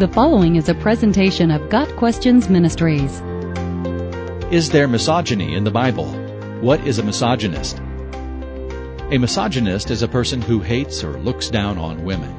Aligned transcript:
The 0.00 0.08
following 0.08 0.56
is 0.56 0.70
a 0.70 0.74
presentation 0.74 1.50
of 1.50 1.68
Got 1.68 1.94
Questions 1.96 2.48
Ministries. 2.48 3.20
Is 4.50 4.70
there 4.70 4.88
misogyny 4.88 5.54
in 5.54 5.62
the 5.62 5.70
Bible? 5.70 6.06
What 6.62 6.80
is 6.86 6.98
a 6.98 7.02
misogynist? 7.02 7.78
A 9.10 9.18
misogynist 9.18 9.90
is 9.90 10.00
a 10.00 10.08
person 10.08 10.40
who 10.40 10.60
hates 10.60 11.04
or 11.04 11.18
looks 11.18 11.50
down 11.50 11.76
on 11.76 12.02
women. 12.02 12.34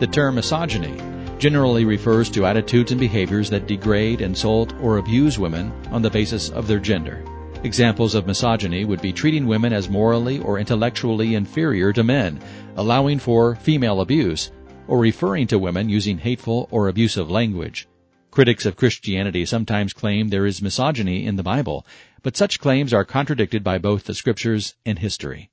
The 0.00 0.08
term 0.08 0.34
misogyny 0.34 1.00
generally 1.38 1.84
refers 1.84 2.28
to 2.30 2.46
attitudes 2.46 2.90
and 2.90 2.98
behaviors 2.98 3.48
that 3.50 3.68
degrade, 3.68 4.20
insult, 4.20 4.74
or 4.80 4.96
abuse 4.96 5.38
women 5.38 5.72
on 5.92 6.02
the 6.02 6.10
basis 6.10 6.48
of 6.50 6.66
their 6.66 6.80
gender. 6.80 7.24
Examples 7.62 8.16
of 8.16 8.26
misogyny 8.26 8.84
would 8.84 9.00
be 9.00 9.12
treating 9.12 9.46
women 9.46 9.72
as 9.72 9.88
morally 9.88 10.40
or 10.40 10.58
intellectually 10.58 11.36
inferior 11.36 11.92
to 11.92 12.02
men, 12.02 12.40
allowing 12.76 13.20
for 13.20 13.54
female 13.54 14.00
abuse, 14.00 14.50
or 14.86 14.98
referring 14.98 15.46
to 15.46 15.58
women 15.58 15.88
using 15.88 16.18
hateful 16.18 16.68
or 16.70 16.88
abusive 16.88 17.30
language. 17.30 17.88
Critics 18.30 18.66
of 18.66 18.76
Christianity 18.76 19.46
sometimes 19.46 19.92
claim 19.92 20.28
there 20.28 20.46
is 20.46 20.60
misogyny 20.60 21.24
in 21.24 21.36
the 21.36 21.42
Bible, 21.42 21.86
but 22.22 22.36
such 22.36 22.58
claims 22.58 22.92
are 22.92 23.04
contradicted 23.04 23.62
by 23.62 23.78
both 23.78 24.04
the 24.04 24.14
scriptures 24.14 24.74
and 24.84 24.98
history. 24.98 25.50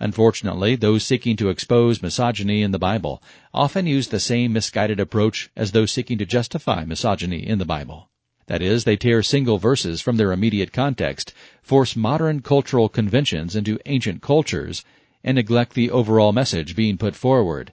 Unfortunately, 0.00 0.76
those 0.76 1.04
seeking 1.04 1.36
to 1.36 1.48
expose 1.48 2.02
misogyny 2.02 2.62
in 2.62 2.70
the 2.70 2.78
Bible 2.78 3.22
often 3.52 3.86
use 3.86 4.08
the 4.08 4.20
same 4.20 4.52
misguided 4.52 5.00
approach 5.00 5.50
as 5.56 5.72
those 5.72 5.90
seeking 5.90 6.18
to 6.18 6.26
justify 6.26 6.84
misogyny 6.84 7.46
in 7.46 7.58
the 7.58 7.64
Bible. 7.64 8.08
That 8.46 8.62
is, 8.62 8.84
they 8.84 8.96
tear 8.96 9.22
single 9.22 9.58
verses 9.58 10.00
from 10.00 10.16
their 10.16 10.32
immediate 10.32 10.72
context, 10.72 11.34
force 11.62 11.96
modern 11.96 12.40
cultural 12.40 12.88
conventions 12.88 13.54
into 13.54 13.78
ancient 13.86 14.22
cultures, 14.22 14.84
and 15.22 15.34
neglect 15.34 15.74
the 15.74 15.90
overall 15.90 16.32
message 16.32 16.74
being 16.74 16.96
put 16.96 17.14
forward. 17.14 17.72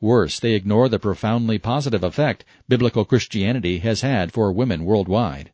Worse, 0.00 0.40
they 0.40 0.54
ignore 0.54 0.88
the 0.88 0.98
profoundly 0.98 1.58
positive 1.58 2.02
effect 2.02 2.44
biblical 2.66 3.04
Christianity 3.04 3.80
has 3.80 4.00
had 4.00 4.32
for 4.32 4.50
women 4.50 4.84
worldwide. 4.84 5.52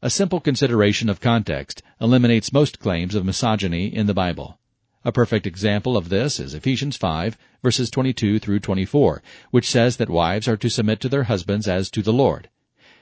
A 0.00 0.10
simple 0.10 0.38
consideration 0.38 1.08
of 1.08 1.20
context 1.20 1.82
eliminates 2.00 2.52
most 2.52 2.78
claims 2.78 3.16
of 3.16 3.24
misogyny 3.24 3.86
in 3.86 4.06
the 4.06 4.14
Bible. 4.14 4.60
A 5.04 5.10
perfect 5.10 5.48
example 5.48 5.96
of 5.96 6.10
this 6.10 6.38
is 6.38 6.54
Ephesians 6.54 6.96
5 6.96 7.36
verses 7.60 7.90
22 7.90 8.38
through 8.38 8.60
24, 8.60 9.20
which 9.50 9.68
says 9.68 9.96
that 9.96 10.10
wives 10.10 10.46
are 10.46 10.56
to 10.56 10.70
submit 10.70 11.00
to 11.00 11.08
their 11.08 11.24
husbands 11.24 11.66
as 11.66 11.90
to 11.90 12.02
the 12.02 12.12
Lord. 12.12 12.48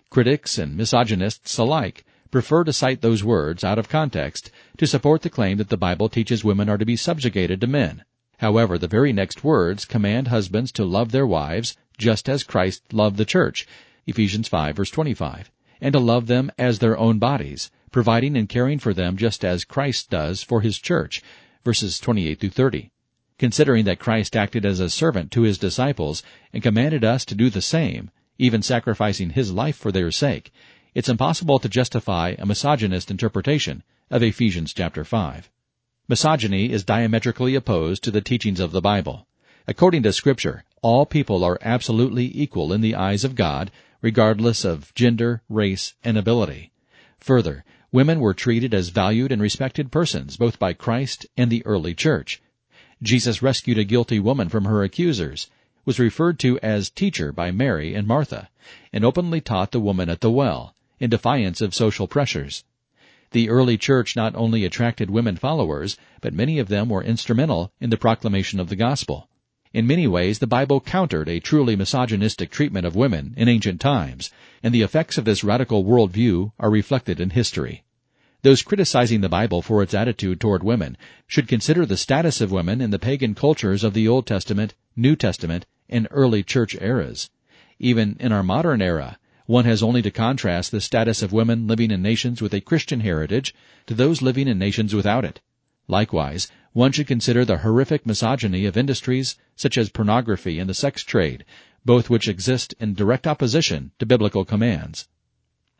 Critics 0.08 0.56
and 0.56 0.76
misogynists 0.76 1.58
alike 1.58 2.06
prefer 2.30 2.64
to 2.64 2.72
cite 2.72 3.02
those 3.02 3.22
words 3.22 3.64
out 3.64 3.78
of 3.78 3.90
context 3.90 4.50
to 4.78 4.86
support 4.86 5.20
the 5.20 5.28
claim 5.28 5.58
that 5.58 5.68
the 5.68 5.76
Bible 5.76 6.08
teaches 6.08 6.42
women 6.42 6.70
are 6.70 6.78
to 6.78 6.86
be 6.86 6.96
subjugated 6.96 7.60
to 7.60 7.66
men. 7.66 8.04
However, 8.38 8.78
the 8.78 8.88
very 8.88 9.12
next 9.12 9.44
words 9.44 9.84
command 9.84 10.28
husbands 10.28 10.72
to 10.72 10.84
love 10.84 11.12
their 11.12 11.26
wives 11.26 11.76
just 11.96 12.28
as 12.28 12.42
Christ 12.42 12.92
loved 12.92 13.16
the 13.16 13.24
church, 13.24 13.66
Ephesians 14.06 14.48
5 14.48 14.76
verse 14.76 14.90
25, 14.90 15.52
and 15.80 15.92
to 15.92 16.00
love 16.00 16.26
them 16.26 16.50
as 16.58 16.78
their 16.78 16.98
own 16.98 17.18
bodies, 17.18 17.70
providing 17.92 18.36
and 18.36 18.48
caring 18.48 18.80
for 18.80 18.92
them 18.92 19.16
just 19.16 19.44
as 19.44 19.64
Christ 19.64 20.10
does 20.10 20.42
for 20.42 20.62
his 20.62 20.78
church, 20.78 21.22
verses 21.64 22.00
28 22.00 22.40
through 22.40 22.50
30. 22.50 22.90
Considering 23.38 23.84
that 23.84 24.00
Christ 24.00 24.34
acted 24.34 24.66
as 24.66 24.80
a 24.80 24.90
servant 24.90 25.30
to 25.30 25.42
his 25.42 25.58
disciples 25.58 26.22
and 26.52 26.62
commanded 26.62 27.04
us 27.04 27.24
to 27.26 27.34
do 27.34 27.50
the 27.50 27.62
same, 27.62 28.10
even 28.38 28.62
sacrificing 28.62 29.30
his 29.30 29.52
life 29.52 29.76
for 29.76 29.92
their 29.92 30.10
sake, 30.10 30.52
it's 30.92 31.08
impossible 31.08 31.58
to 31.60 31.68
justify 31.68 32.34
a 32.38 32.46
misogynist 32.46 33.10
interpretation 33.10 33.82
of 34.10 34.22
Ephesians 34.22 34.72
chapter 34.72 35.04
5. 35.04 35.50
Misogyny 36.06 36.70
is 36.70 36.84
diametrically 36.84 37.54
opposed 37.54 38.04
to 38.04 38.10
the 38.10 38.20
teachings 38.20 38.60
of 38.60 38.72
the 38.72 38.82
Bible. 38.82 39.26
According 39.66 40.02
to 40.02 40.12
Scripture, 40.12 40.62
all 40.82 41.06
people 41.06 41.42
are 41.42 41.58
absolutely 41.62 42.30
equal 42.38 42.74
in 42.74 42.82
the 42.82 42.94
eyes 42.94 43.24
of 43.24 43.34
God, 43.34 43.70
regardless 44.02 44.66
of 44.66 44.92
gender, 44.94 45.40
race, 45.48 45.94
and 46.04 46.18
ability. 46.18 46.72
Further, 47.20 47.64
women 47.90 48.20
were 48.20 48.34
treated 48.34 48.74
as 48.74 48.90
valued 48.90 49.32
and 49.32 49.40
respected 49.40 49.90
persons 49.90 50.36
both 50.36 50.58
by 50.58 50.74
Christ 50.74 51.24
and 51.38 51.50
the 51.50 51.64
early 51.64 51.94
church. 51.94 52.42
Jesus 53.02 53.40
rescued 53.40 53.78
a 53.78 53.84
guilty 53.84 54.20
woman 54.20 54.50
from 54.50 54.66
her 54.66 54.84
accusers, 54.84 55.48
was 55.86 55.98
referred 55.98 56.38
to 56.40 56.60
as 56.60 56.90
teacher 56.90 57.32
by 57.32 57.50
Mary 57.50 57.94
and 57.94 58.06
Martha, 58.06 58.50
and 58.92 59.06
openly 59.06 59.40
taught 59.40 59.72
the 59.72 59.80
woman 59.80 60.10
at 60.10 60.20
the 60.20 60.30
well, 60.30 60.74
in 61.00 61.08
defiance 61.08 61.62
of 61.62 61.74
social 61.74 62.06
pressures. 62.06 62.62
The 63.34 63.50
early 63.50 63.76
church 63.76 64.14
not 64.14 64.36
only 64.36 64.64
attracted 64.64 65.10
women 65.10 65.34
followers, 65.34 65.96
but 66.20 66.32
many 66.32 66.60
of 66.60 66.68
them 66.68 66.88
were 66.88 67.02
instrumental 67.02 67.72
in 67.80 67.90
the 67.90 67.96
proclamation 67.96 68.60
of 68.60 68.68
the 68.68 68.76
gospel. 68.76 69.28
In 69.72 69.88
many 69.88 70.06
ways, 70.06 70.38
the 70.38 70.46
Bible 70.46 70.80
countered 70.80 71.28
a 71.28 71.40
truly 71.40 71.74
misogynistic 71.74 72.52
treatment 72.52 72.86
of 72.86 72.94
women 72.94 73.34
in 73.36 73.48
ancient 73.48 73.80
times, 73.80 74.30
and 74.62 74.72
the 74.72 74.82
effects 74.82 75.18
of 75.18 75.24
this 75.24 75.42
radical 75.42 75.84
worldview 75.84 76.52
are 76.60 76.70
reflected 76.70 77.18
in 77.18 77.30
history. 77.30 77.82
Those 78.42 78.62
criticizing 78.62 79.20
the 79.20 79.28
Bible 79.28 79.62
for 79.62 79.82
its 79.82 79.94
attitude 79.94 80.38
toward 80.38 80.62
women 80.62 80.96
should 81.26 81.48
consider 81.48 81.84
the 81.84 81.96
status 81.96 82.40
of 82.40 82.52
women 82.52 82.80
in 82.80 82.90
the 82.90 83.00
pagan 83.00 83.34
cultures 83.34 83.82
of 83.82 83.94
the 83.94 84.06
Old 84.06 84.28
Testament, 84.28 84.74
New 84.94 85.16
Testament, 85.16 85.66
and 85.88 86.06
early 86.12 86.44
church 86.44 86.76
eras. 86.80 87.30
Even 87.80 88.16
in 88.20 88.30
our 88.30 88.44
modern 88.44 88.80
era, 88.80 89.18
one 89.46 89.66
has 89.66 89.82
only 89.82 90.00
to 90.00 90.10
contrast 90.10 90.70
the 90.70 90.80
status 90.80 91.22
of 91.22 91.32
women 91.32 91.66
living 91.66 91.90
in 91.90 92.00
nations 92.00 92.40
with 92.40 92.54
a 92.54 92.60
Christian 92.60 93.00
heritage 93.00 93.54
to 93.86 93.94
those 93.94 94.22
living 94.22 94.48
in 94.48 94.58
nations 94.58 94.94
without 94.94 95.24
it. 95.24 95.40
Likewise, 95.86 96.50
one 96.72 96.92
should 96.92 97.06
consider 97.06 97.44
the 97.44 97.58
horrific 97.58 98.06
misogyny 98.06 98.64
of 98.64 98.76
industries 98.76 99.36
such 99.54 99.76
as 99.76 99.90
pornography 99.90 100.58
and 100.58 100.70
the 100.70 100.74
sex 100.74 101.02
trade, 101.02 101.44
both 101.84 102.08
which 102.08 102.26
exist 102.26 102.74
in 102.80 102.94
direct 102.94 103.26
opposition 103.26 103.90
to 103.98 104.06
biblical 104.06 104.46
commands. 104.46 105.08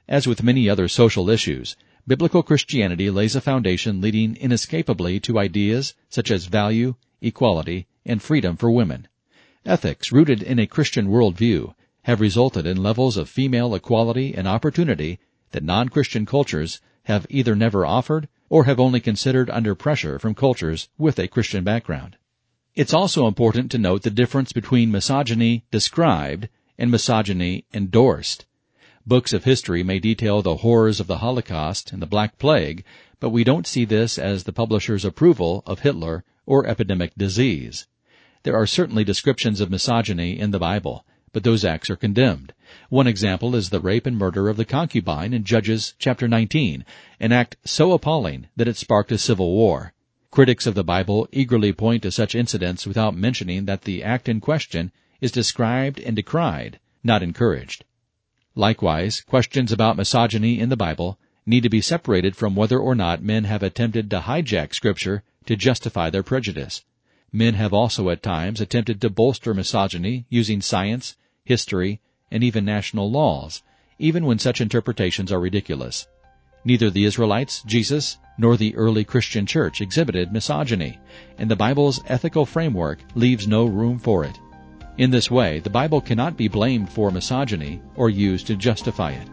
As 0.07 0.27
with 0.27 0.43
many 0.43 0.69
other 0.69 0.87
social 0.87 1.31
issues, 1.31 1.75
biblical 2.07 2.43
Christianity 2.43 3.09
lays 3.09 3.35
a 3.35 3.41
foundation 3.41 4.03
leading 4.03 4.37
inescapably 4.37 5.19
to 5.21 5.39
ideas 5.39 5.95
such 6.11 6.31
as 6.31 6.45
value, 6.45 6.97
equality, 7.23 7.87
and 8.05 8.23
freedom 8.23 8.59
for 8.59 8.71
women. 8.71 9.09
Ethics 9.65 10.13
rooted 10.13 10.43
in 10.43 10.59
a 10.59 10.67
Christian 10.67 11.09
worldview 11.09 11.75
have 12.05 12.21
resulted 12.21 12.67
in 12.67 12.83
levels 12.83 13.17
of 13.17 13.29
female 13.29 13.75
equality 13.75 14.35
and 14.35 14.49
opportunity 14.49 15.19
that 15.51 15.63
non-Christian 15.63 16.25
cultures 16.25 16.81
have 17.05 17.27
either 17.29 17.55
never 17.55 17.85
offered 17.85 18.29
or 18.49 18.65
have 18.65 18.81
only 18.81 19.01
considered 19.01 19.51
under 19.51 19.75
pressure 19.75 20.19
from 20.19 20.35
cultures 20.35 20.89
with 20.97 21.19
a 21.19 21.29
Christian 21.29 21.65
background. 21.65 22.17
It's 22.75 22.95
also 22.95 23.27
important 23.27 23.71
to 23.71 23.79
note 23.79 24.03
the 24.03 24.11
difference 24.11 24.53
between 24.53 24.91
misogyny 24.91 25.65
described 25.71 26.49
and 26.77 26.91
misogyny 26.91 27.67
endorsed. 27.73 28.47
Books 29.07 29.33
of 29.33 29.45
history 29.45 29.83
may 29.83 29.99
detail 29.99 30.43
the 30.43 30.57
horrors 30.57 30.99
of 30.99 31.07
the 31.07 31.19
Holocaust 31.19 31.93
and 31.93 32.03
the 32.03 32.07
Black 32.07 32.39
Plague, 32.39 32.85
but 33.21 33.31
we 33.31 33.45
don't 33.45 33.67
see 33.67 33.85
this 33.85 34.19
as 34.19 34.45
the 34.45 34.53
publisher's 34.53 35.05
approval 35.05 35.63
of 35.67 35.81
Hitler 35.81 36.25
or 36.47 36.67
epidemic 36.67 37.13
disease. 37.17 37.87
There 38.43 38.57
are 38.57 38.67
certainly 38.67 39.05
descriptions 39.05 39.61
of 39.61 39.71
misogyny 39.71 40.39
in 40.39 40.51
the 40.51 40.59
Bible, 40.59 41.07
but 41.35 41.43
those 41.43 41.65
acts 41.65 41.91
are 41.91 41.97
condemned. 41.97 42.55
One 42.89 43.09
example 43.09 43.57
is 43.57 43.69
the 43.69 43.81
rape 43.81 44.07
and 44.07 44.17
murder 44.17 44.49
of 44.49 44.57
the 44.57 44.65
concubine 44.65 45.35
in 45.35 45.43
Judges 45.43 45.95
chapter 45.99 46.29
19, 46.29 46.85
an 47.19 47.33
act 47.33 47.57
so 47.65 47.91
appalling 47.91 48.47
that 48.55 48.69
it 48.69 48.77
sparked 48.77 49.11
a 49.11 49.19
civil 49.19 49.53
war. 49.53 49.93
Critics 50.31 50.65
of 50.65 50.77
the 50.77 50.85
Bible 50.85 51.29
eagerly 51.33 51.73
point 51.73 52.03
to 52.05 52.13
such 52.13 52.37
incidents 52.37 52.87
without 52.87 53.17
mentioning 53.17 53.65
that 53.65 53.83
the 53.83 54.05
act 54.05 54.29
in 54.29 54.41
question 54.41 54.93
is 55.21 55.33
described 55.33 55.99
and 55.99 56.15
decried, 56.15 56.79
not 57.03 57.21
encouraged. 57.21 57.85
Likewise, 58.55 59.21
questions 59.21 59.73
about 59.73 59.97
misogyny 59.97 60.61
in 60.61 60.69
the 60.69 60.77
Bible 60.77 61.19
need 61.45 61.65
to 61.65 61.69
be 61.69 61.81
separated 61.81 62.37
from 62.37 62.55
whether 62.55 62.79
or 62.79 62.95
not 62.95 63.25
men 63.25 63.43
have 63.43 63.65
attempted 63.65 64.09
to 64.11 64.21
hijack 64.21 64.73
Scripture 64.73 65.25
to 65.47 65.57
justify 65.57 66.11
their 66.11 66.23
prejudice. 66.23 66.85
Men 67.33 67.55
have 67.55 67.73
also 67.73 68.11
at 68.11 68.23
times 68.23 68.61
attempted 68.61 69.01
to 69.01 69.11
bolster 69.11 69.53
misogyny 69.53 70.27
using 70.29 70.61
science, 70.61 71.17
history, 71.45 72.01
and 72.31 72.43
even 72.43 72.65
national 72.65 73.11
laws, 73.11 73.63
even 73.99 74.25
when 74.25 74.39
such 74.39 74.61
interpretations 74.61 75.31
are 75.31 75.41
ridiculous. 75.41 76.07
Neither 76.65 76.91
the 76.91 77.05
Israelites, 77.05 77.63
Jesus, 77.67 78.17
nor 78.39 78.57
the 78.57 78.75
early 78.77 79.05
Christian 79.05 79.45
church 79.45 79.81
exhibited 79.81 80.33
misogyny, 80.33 80.99
and 81.39 81.51
the 81.51 81.57
Bible's 81.57 82.01
ethical 82.09 82.47
framework 82.47 82.99
leaves 83.15 83.47
no 83.47 83.67
room 83.67 83.99
for 83.99 84.25
it. 84.25 84.39
In 84.97 85.11
this 85.11 85.31
way, 85.31 85.61
the 85.61 85.71
Bible 85.71 86.01
cannot 86.01 86.37
be 86.37 86.49
blamed 86.49 86.89
for 86.89 87.11
misogyny 87.11 87.83
or 87.95 88.09
used 88.09 88.47
to 88.47 88.57
justify 88.57 89.11
it. 89.11 89.29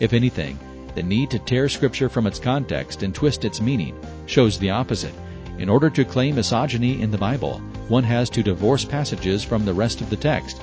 If 0.00 0.12
anything, 0.12 0.58
the 0.94 1.02
need 1.02 1.30
to 1.30 1.38
tear 1.38 1.68
Scripture 1.68 2.08
from 2.08 2.26
its 2.26 2.38
context 2.38 3.02
and 3.02 3.14
twist 3.14 3.44
its 3.44 3.60
meaning 3.60 3.94
shows 4.26 4.58
the 4.58 4.70
opposite. 4.70 5.14
In 5.58 5.68
order 5.68 5.90
to 5.90 6.04
claim 6.04 6.36
misogyny 6.36 7.00
in 7.02 7.10
the 7.10 7.18
Bible, 7.18 7.58
one 7.88 8.04
has 8.04 8.30
to 8.30 8.42
divorce 8.42 8.84
passages 8.84 9.44
from 9.44 9.64
the 9.64 9.74
rest 9.74 10.00
of 10.00 10.08
the 10.08 10.16
text 10.16 10.62